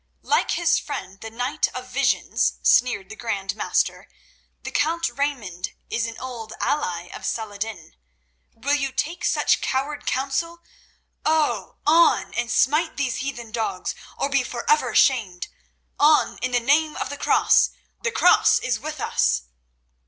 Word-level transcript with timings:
"Like 0.23 0.49
his 0.53 0.79
friend 0.79 1.21
the 1.21 1.29
knight 1.29 1.67
of 1.75 1.87
Visions," 1.89 2.53
sneered 2.63 3.09
the 3.09 3.15
Grand 3.15 3.55
Master, 3.55 4.07
"the 4.63 4.71
count 4.71 5.09
Raymond 5.15 5.75
is 5.91 6.07
an 6.07 6.17
old 6.19 6.53
ally 6.59 7.09
of 7.09 7.23
Saladin. 7.23 7.95
Will 8.51 8.73
you 8.73 8.91
take 8.91 9.23
such 9.23 9.61
coward 9.61 10.07
council? 10.07 10.63
On—on! 11.23 12.33
and 12.33 12.49
smite 12.49 12.97
these 12.97 13.17
heathen 13.17 13.51
dogs, 13.51 13.93
or 14.17 14.27
be 14.27 14.41
forever 14.41 14.95
shamed. 14.95 15.49
On, 15.99 16.39
in 16.39 16.49
the 16.51 16.59
name 16.59 16.95
of 16.95 17.09
the 17.11 17.15
Cross! 17.17 17.69
The 18.01 18.09
Cross 18.09 18.57
is 18.57 18.79
with 18.79 18.99
us!" 18.99 19.43